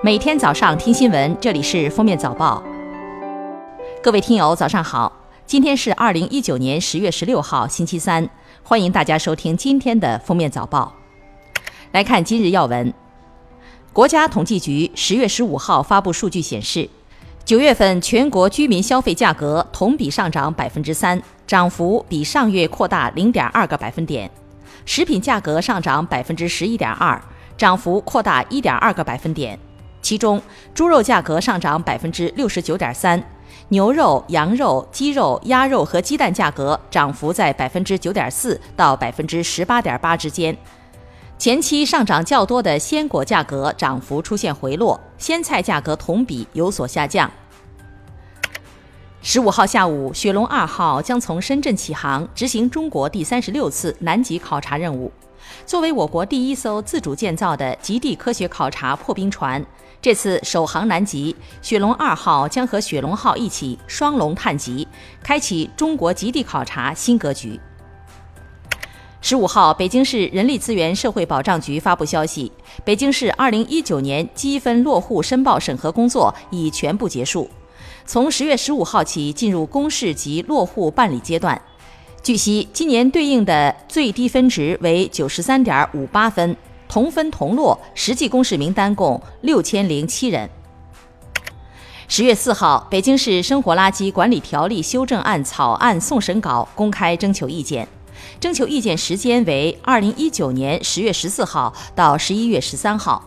[0.00, 2.62] 每天早上听新闻，这里是《封面早报》。
[4.00, 5.12] 各位听友，早上好！
[5.44, 8.30] 今天是二零一九年十月十六号，星期三。
[8.62, 10.94] 欢迎大家收听今天的《封面早报》。
[11.90, 12.94] 来看今日要闻。
[13.92, 16.88] 国家统计局十月十五号发布数据显示，
[17.44, 24.28] 九月份全国居民消费价格同比上涨百分之三，涨幅比上月扩大零点二个百分点；
[24.86, 27.20] 食品价格上涨百分之十一点二，
[27.56, 29.58] 涨幅扩大一点二个百分点。
[30.00, 30.40] 其中，
[30.74, 33.22] 猪肉价格上涨百分之六十九点三，
[33.68, 40.56] 牛肉、羊肉、鸡肉、鸭肉和鸡蛋价格涨幅在百分之九点四到百分之十八点八之间。
[41.36, 47.30] 前期上涨较多的鲜果价格涨幅出现回落，鲜菜价格同比有所下降。
[49.20, 55.12] 十五号下午，雪龙二号将从深圳起航，执行中国第三十六次南极考察任务。
[55.66, 59.64] 作为我国第一艘自主建造的极地科学考察破冰船，
[60.00, 64.86] 这次首航南极，雪龙二号将和雪龙号一起双龙探极，
[65.24, 67.58] 开启中国极地考察新格局。
[69.20, 72.52] 十五号，北京市人力资源社会保障局发布消息，
[72.84, 77.50] 北京市二零一九年积分落户申报审核工作已全部结束，
[78.06, 81.60] 从十月十五号起进入公示及落户办理阶段。
[82.22, 86.56] 据悉，今年对应的最低分值为九十三点五八分，
[86.88, 90.48] 同分同落，实际公示名单共六千零七人。
[92.08, 97.86] 十月四号，北京市生活垃圾管理条例修正案草案送审稿公开征求意见。
[98.40, 103.22] 征求意见时间为二零一九年十月十四号到十一月十三号。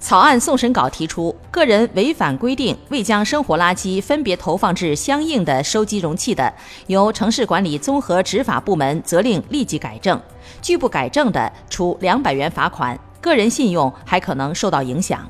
[0.00, 6.52] 草案送审稿提出，个人违反规定未将生活垃圾分别投放至相应的收集容器的，
[6.86, 10.18] 由城市管理综合执法部门责令立即改正；
[10.62, 15.28] 拒不改正的，处两百元罚款，个人信用还可能受到影响。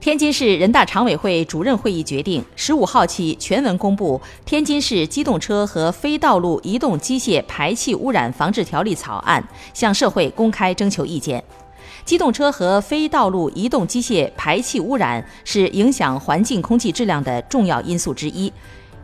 [0.00, 11.44] 天津市人大常委会主任会议决定，十五号起全文公布《天津市机动车和非道路移动机械排气污染防治条例》草案，向社会公开征求意见。
[12.10, 18.52] 机动车和非道路移动机械排气污染是影响环境空气质量的重要因素之一，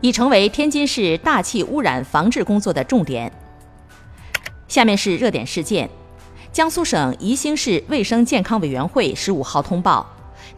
[0.01, 3.31] 已成为天津市大气污染防治工作的重点。
[4.67, 5.89] 下面是热点事件：
[6.51, 10.05] 江苏省宜兴市卫生健康委员会十五号通报。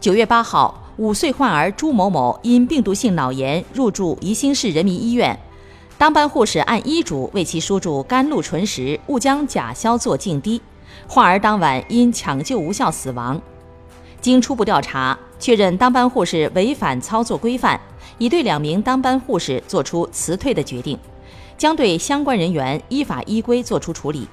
[0.00, 5.38] 九月八号，五岁患儿朱某某因病毒性脑炎入住宜兴市人民医院，
[5.96, 10.60] 当班护士按医嘱为其输注甘露醇时误将甲硝唑静滴，
[11.06, 13.40] 患儿当晚因抢救无效死亡。
[14.20, 17.80] 经初步调查，确认当班护士违反操作规范，
[18.18, 20.98] 已对两名当班护士作出辞退的决定，
[21.56, 24.28] 将对相关人员依法依规作出处理。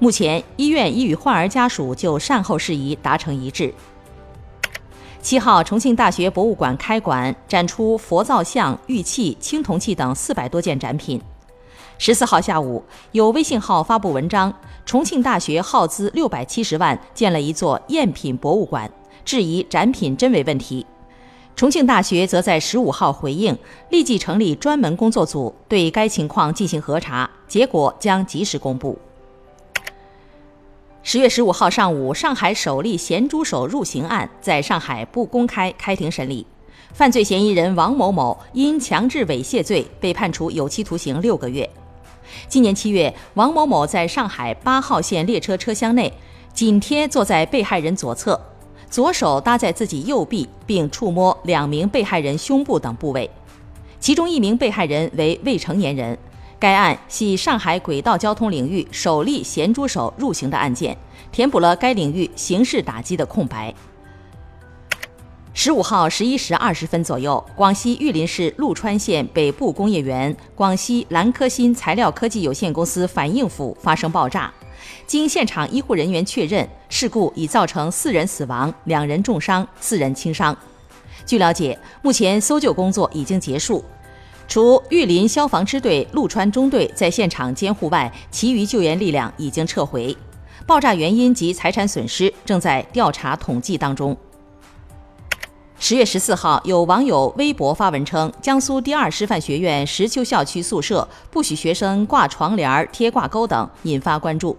[0.00, 3.72] 目前，医院已与患儿家属就善后事宜达成一致。
[5.20, 11.22] 七号，重庆大学博物馆开馆，展出佛造像、玉器、青铜器等四百多件展品。
[12.04, 12.82] 十四号下午，
[13.12, 14.52] 有微信号发布文章，
[14.84, 18.90] 重庆大学耗资六百七十万建了一座赝品博物馆，
[19.24, 20.84] 质疑展品真伪问题。
[21.54, 23.56] 重庆大学则在十五号回应，
[23.90, 28.98] 立即成立专门工作组对该情况进行核查，结果将及时公布。
[31.04, 36.44] 十月十五号上午，上海首例咸猪手入刑案在上海不公开开庭审理，
[36.92, 41.70] 犯罪嫌疑人王某某因强制猥亵罪被判处有期徒刑六个月。
[42.48, 46.12] 今年七月，王某某在上海八号线列车车厢内
[46.52, 48.40] 紧贴坐在被害人左侧，
[48.90, 53.30] 左手搭在自己右臂，并触摸两名被害人胸部等部位，
[53.98, 56.18] 其中一名被害人为未成年人。
[56.58, 60.96] 该案系上海轨道交通领域首例咸猪手入刑的案件，
[61.32, 63.74] 填补了该领域刑事打击的空白。
[65.54, 74.50] 十五号十一时二十分左右，广西玉林市陆川县北部工业园广西兰科新材料科技有限公司反应釜发生爆炸，
[75.06, 80.56] 经现场医护人员确认，事故已造成四人死亡、两人重伤、四人轻伤。
[81.26, 83.84] 据了解，目前搜救工作已经结束。
[84.48, 90.16] 除玉林消防支队、陆川中队在现场监护外，其余救援力量已经撤回。
[90.66, 94.16] 爆炸原因及财产损失正在调查统计当中。
[95.92, 104.56] 十月十四号，有网友微博发文称，江苏第二师范学院石丘校区宿舍不许学生挂床帘、贴挂钩等，引发关注。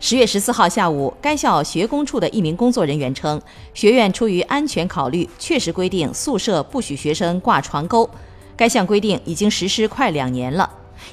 [0.00, 3.40] 十月十四号下午，该校学工处的一名工作人员称，
[3.72, 8.10] 学院出于安全考虑，确实规定宿舍不许学生挂床钩。
[8.56, 10.68] 该项规定已经实施快两年了，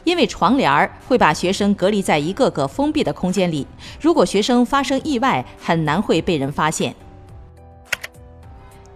[0.06, 3.68] 因为床帘会把学生隔离在一个个封闭的空间里，
[4.02, 6.96] 如果学生发生意外，很难会被人发现。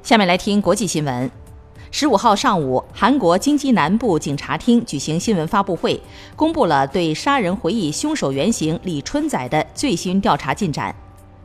[0.10, 1.30] 下面来听国际新闻。
[1.92, 6.02] 十五号上午，韩国京畿南部警察厅举行新闻发布会，
[6.36, 10.96] 公布了对杀人回忆凶手原型李春仔的最新调查进展。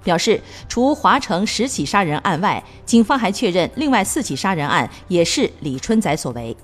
[0.02, 6.56] 表示，除华城十起杀人案外，警方还确认另外四起杀人案也是李春仔所为。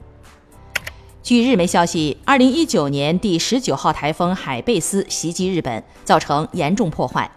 [1.22, 7.30] 据日媒消息，二零一九年第十九号台风海贝斯袭击日本，造成严重破坏。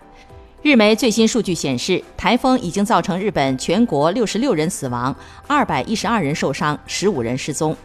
[0.64, 5.14] 日媒最新数据显示，台风已经造成日本全国六十六人死亡，
[5.46, 7.76] 二百一十二人受伤，十五人失踪。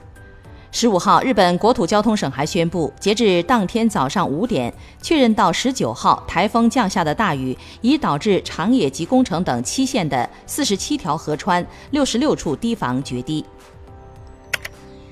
[0.70, 4.72] 十五号，日本国土交通省还宣布，截至当天早上五点，
[5.02, 13.44] 确认到十九号台风降下的大雨已导致长野及宫城等七县的四十七条河川、六十六处堤防决堤。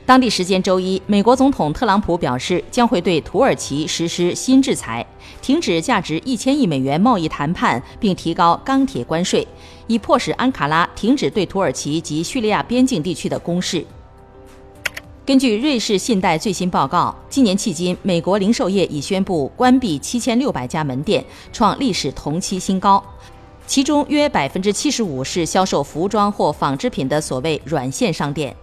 [0.07, 5.05] 当地时间周一，美国总统特朗普表示将会对土耳其实施新制裁，
[5.43, 9.45] 停止价值一千亿美元贸易谈判，并提高钢铁关税，
[9.89, 13.85] 以迫使安卡拉停止对土耳其及叙利亚边境地区的攻势。
[15.25, 23.03] 根据瑞士信贷最新报告，今年迄今，美国零售业已宣布关闭七千六百家门店，创历史同期新高，
[23.67, 28.55] 其中约百分之七十五是销售服装或纺织品的所谓软线商店。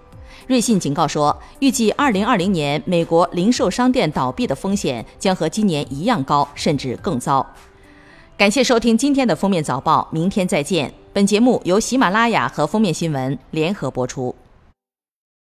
[0.48, 7.46] 瑞信警告说，预计2020年美国零售商店倒闭的风险将和今年一样高，甚至更糟。
[8.36, 10.94] 感谢收听今天的封面早报，明天再见。
[11.14, 14.36] 本节目由喜马拉雅和封面新闻联合播出。